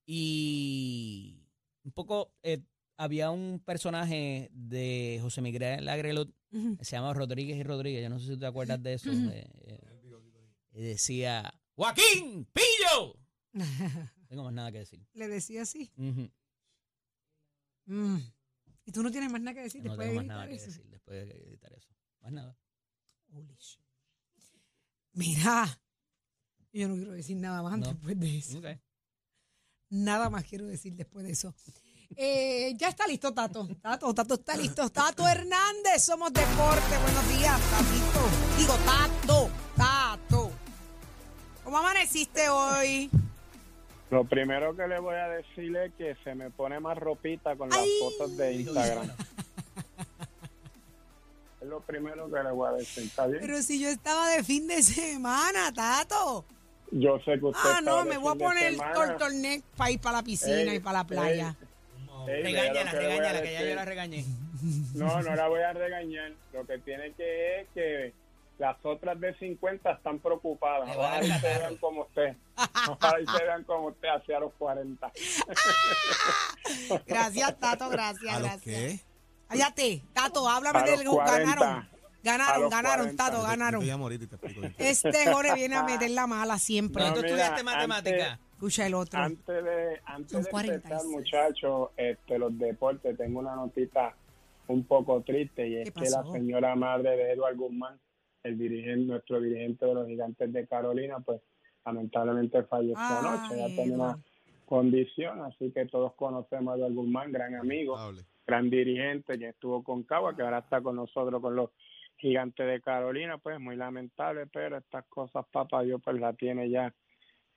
[0.06, 1.48] Y
[1.84, 2.34] un poco,
[3.00, 6.78] había un personaje de José Miguel Agrelot, Ujú.
[6.82, 9.10] se llama Rodríguez y Rodríguez, yo no sé si te acuerdas de eso.
[9.12, 9.80] Eh, eh,
[10.74, 13.16] y decía, Joaquín, pillo.
[13.54, 13.64] No
[14.28, 15.06] tengo más nada que decir.
[15.14, 15.92] Le decía así.
[17.86, 18.18] Mm.
[18.86, 20.56] Y tú no tienes más nada que decir No después tengo de más nada que
[20.56, 20.66] eso.
[20.68, 21.90] decir después de editar eso.
[22.22, 22.58] Más nada.
[23.32, 23.82] Holy shit.
[25.14, 25.82] Mira,
[26.74, 27.88] yo no quiero decir nada más No.
[27.88, 28.62] después de eso.
[29.90, 31.56] Nada más quiero decir después de eso.
[32.16, 33.68] Eh, ya está listo, Tato.
[33.82, 34.90] Tato, Tato está listo.
[34.90, 36.98] Tato Hernández, somos deporte.
[37.02, 38.58] Buenos días, Tatito.
[38.58, 40.52] Digo, Tato, Tato.
[41.64, 43.10] ¿Cómo amaneciste hoy?
[44.10, 47.70] Lo primero que le voy a decir es que se me pone más ropita con
[47.70, 47.92] las Ay.
[48.02, 49.12] fotos de Instagram.
[51.62, 53.40] Es lo primero que le voy a decir, ¿está bien?
[53.42, 56.44] Pero si yo estaba de fin de semana, Tato.
[56.92, 60.18] Yo sé que usted Ah, no, me voy a poner el turtleneck para ir para
[60.18, 61.56] la piscina Ey, y para la playa.
[61.62, 61.68] Ey,
[62.28, 64.26] ey, Regáñala, regáñala, que ya yo la regañé.
[64.94, 66.34] No, no la voy a regañar.
[66.52, 68.14] Lo que tiene que es que
[68.58, 70.90] las otras de 50 están preocupadas.
[70.94, 72.36] Ojalá y se vean como usted.
[72.90, 75.12] Ojalá y se vean como usted hacia los 40.
[77.08, 78.62] Gracias, Tato, gracias, ¿A gracias.
[78.64, 79.00] qué?
[79.48, 81.40] Cállate, Tato, háblame del los 40.
[81.40, 81.90] ganaron.
[82.22, 83.24] Ganaron, ganaron, 40.
[83.26, 83.90] Tato, te ganaron.
[83.90, 84.76] ahorita y te explico bien.
[84.78, 87.02] Este Jorge viene a meter la mala siempre.
[87.02, 88.32] Pero tú No, mira, estudiaste matemática.
[88.34, 89.18] antes- Escucha el otro.
[89.22, 90.84] Antes de, antes de 46.
[90.84, 94.14] empezar, muchachos, este, los deportes, tengo una notita
[94.68, 97.98] un poco triste y es ¿Qué que la señora madre de Eduardo Guzmán,
[98.44, 101.40] el dirigente, nuestro dirigente de los gigantes de Carolina, pues
[101.86, 103.58] lamentablemente falleció Ay, anoche.
[103.58, 104.20] Ya tenía una
[104.66, 108.24] condición, así que todos conocemos a Eduardo Guzmán, gran amigo, Hable.
[108.46, 111.70] gran dirigente, que estuvo con Cagua, que ahora está con nosotros con los
[112.18, 116.94] gigantes de Carolina, pues muy lamentable, pero estas cosas, papá Dios, pues la tiene ya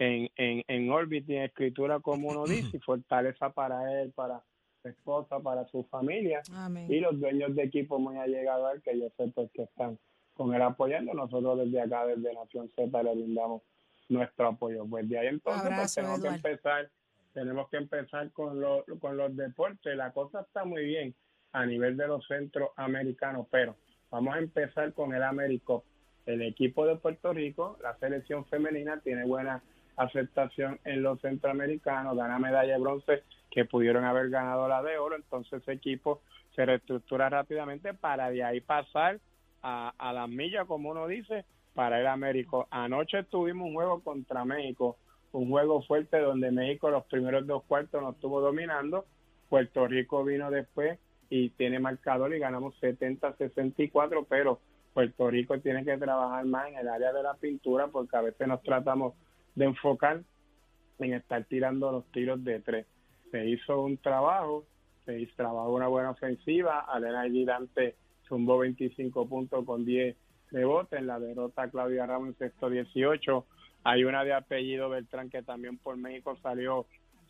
[0.02, 4.42] en, en, en órbita y en escritura, como uno dice, y fortaleza para él, para
[4.82, 6.86] su esposa, para su familia, Amén.
[6.90, 9.98] y los dueños de equipo muy allegados a él, que yo sé pues que están
[10.34, 13.62] con él apoyando, nosotros desde acá, desde Nación Z, le brindamos
[14.08, 14.84] nuestro apoyo.
[14.86, 16.90] Pues de ahí entonces pues, tenemos que empezar,
[17.32, 19.96] tenemos que empezar con los, con los deportes.
[19.96, 21.14] La cosa está muy bien
[21.52, 23.76] a nivel de los centros americanos, pero
[24.10, 25.84] vamos a empezar con el Americop.
[26.24, 29.62] El equipo de Puerto Rico, la selección femenina, tiene buena
[29.96, 35.16] aceptación en los centroamericanos, gana medalla de bronce que pudieron haber ganado la de oro,
[35.16, 36.22] entonces ese equipo
[36.54, 39.20] se reestructura rápidamente para de ahí pasar
[39.62, 42.66] a, a las millas, como uno dice, para el Américo.
[42.70, 44.96] Anoche tuvimos un juego contra México,
[45.32, 49.06] un juego fuerte donde México los primeros dos cuartos nos estuvo dominando,
[49.48, 54.60] Puerto Rico vino después y tiene marcador y ganamos 70-64, pero
[54.92, 58.46] Puerto Rico tiene que trabajar más en el área de la pintura porque a veces
[58.46, 59.14] nos tratamos
[59.54, 60.22] de enfocar
[60.98, 62.86] en estar tirando los tiros de tres.
[63.30, 64.64] Se hizo un trabajo,
[65.04, 67.96] se hizo trabajó una buena ofensiva, Alena Girante
[68.28, 70.16] zumbó 25 puntos con 10
[70.50, 73.46] rebotes, en la derrota Claudia Ramos en sexto 18,
[73.84, 76.86] hay una de apellido Beltrán que también por México salió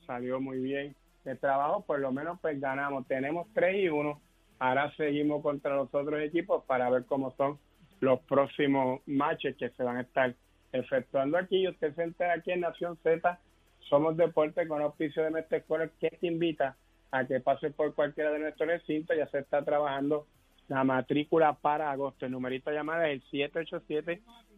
[0.07, 4.21] salió muy bien de trabajo, por lo menos pues ganamos, tenemos 3 y 1,
[4.59, 7.59] ahora seguimos contra los otros equipos para ver cómo son
[8.01, 10.35] los próximos matches que se van a estar
[10.73, 13.39] efectuando aquí y usted se entera aquí en Nación Z
[13.93, 15.63] somos deporte con auspicio de Mestre
[16.01, 16.77] que te invita
[17.11, 19.15] a que pase por cualquiera de nuestros recintos.
[19.17, 20.27] Ya se está trabajando
[20.69, 22.25] la matrícula para agosto.
[22.25, 23.53] El numerito de llamada es el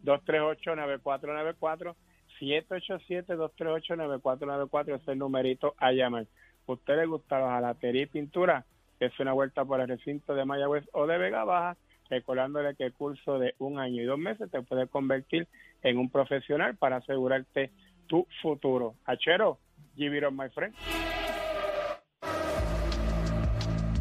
[0.05, 1.95] 787-238-9494.
[2.39, 6.27] 787-238-9494 es el numerito a llamar.
[6.65, 8.63] ¿Usted le gusta la jalatería y pintura?
[9.01, 11.75] Es una vuelta por el recinto de Mayagüez o de Vega Baja,
[12.09, 15.47] recordándole que el curso de un año y dos meses te puede convertir
[15.83, 17.71] en un profesional para asegurarte
[18.07, 18.95] tu futuro.
[19.05, 19.59] Achero,
[19.95, 20.73] give it my friend.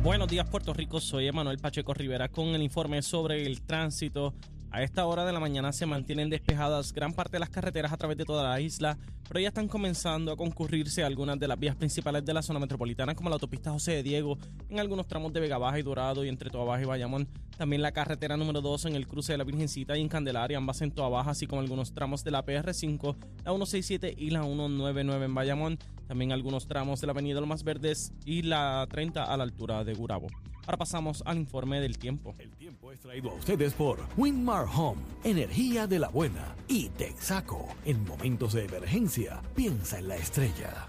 [0.03, 4.35] Buenos días Puerto Rico, soy Emanuel Pacheco Rivera con el informe sobre el tránsito.
[4.75, 7.97] A esta hora de la mañana se mantienen despejadas gran parte de las carreteras a
[7.97, 8.99] través de toda la isla,
[9.29, 13.15] pero ya están comenzando a concurrirse algunas de las vías principales de la zona metropolitana,
[13.15, 14.37] como la autopista José de Diego,
[14.69, 17.29] en algunos tramos de Vega Baja y Dorado y entre Toa Baja y Bayamón.
[17.57, 20.83] También la carretera número 2 en el cruce de la Virgencita y en Candelaria, ambas
[20.83, 25.35] en Toa así como algunos tramos de la PR5, la 167 y la 199 en
[25.37, 25.79] Bayamón.
[26.09, 29.85] También algunos tramos de la Avenida Los Más Verdes y la 30 a la altura
[29.85, 30.27] de Gurabo.
[30.67, 32.35] Ahora pasamos al informe del tiempo.
[32.39, 36.55] El tiempo es traído a ustedes por Winmar Home, energía de la buena.
[36.69, 40.89] Y Texaco, en momentos de emergencia, piensa en la estrella.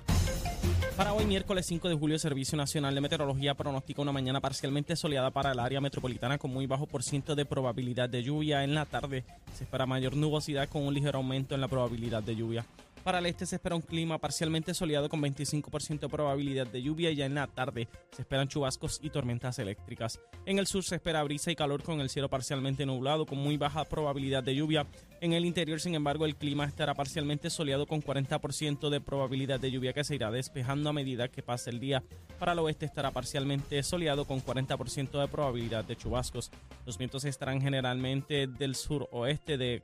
[0.95, 4.95] Para hoy, miércoles 5 de julio, el Servicio Nacional de Meteorología pronostica una mañana parcialmente
[4.95, 8.63] soleada para el área metropolitana con muy bajo por ciento de probabilidad de lluvia.
[8.63, 12.37] En la tarde se espera mayor nubosidad con un ligero aumento en la probabilidad de
[12.37, 12.65] lluvia.
[13.05, 17.11] Para el este se espera un clima parcialmente soleado con 25% de probabilidad de lluvia
[17.11, 20.19] y ya en la tarde se esperan chubascos y tormentas eléctricas.
[20.47, 23.57] En el sur se espera brisa y calor con el cielo parcialmente nublado con muy
[23.57, 24.87] baja probabilidad de lluvia.
[25.21, 29.69] En el interior, sin embargo, el clima estará parcialmente soleado con 40% de probabilidad de
[29.69, 32.01] lluvia que se irá despejando a medida que pase el día.
[32.39, 36.49] Para el oeste estará parcialmente soleado con 40% de probabilidad de chubascos.
[36.87, 39.83] Los vientos estarán generalmente del sur oeste de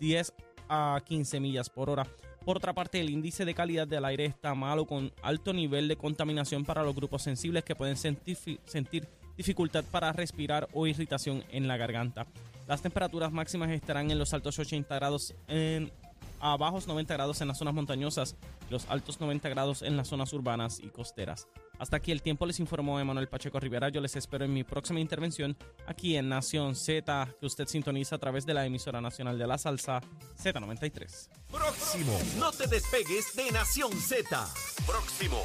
[0.00, 0.34] 10
[0.68, 2.06] a 15 millas por hora.
[2.48, 5.96] Por otra parte, el índice de calidad del aire está malo con alto nivel de
[5.96, 11.76] contaminación para los grupos sensibles que pueden sentir, dificultad para respirar o irritación en la
[11.76, 12.26] garganta.
[12.66, 15.92] Las temperaturas máximas estarán en los altos 80 grados en
[16.40, 18.36] a bajos 90 grados en las zonas montañosas
[18.68, 21.48] y los altos 90 grados en las zonas urbanas y costeras.
[21.78, 23.88] Hasta aquí el tiempo les informó Emanuel Pacheco Rivera.
[23.88, 28.18] Yo les espero en mi próxima intervención aquí en Nación Z, que usted sintoniza a
[28.18, 30.00] través de la emisora nacional de la salsa
[30.42, 31.28] Z93.
[31.50, 32.18] Próximo.
[32.38, 34.48] No te despegues de Nación Z.
[34.86, 35.42] Próximo.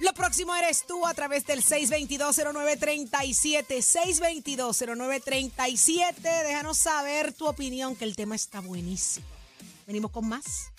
[0.00, 6.20] Lo próximo eres tú a través del 6220937, 6220937.
[6.20, 9.35] Déjanos saber tu opinión, que el tema está buenísimo.
[9.86, 10.72] Venimos con más.